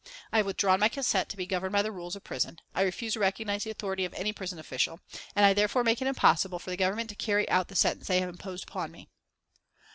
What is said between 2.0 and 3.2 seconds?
of prison; I refuse to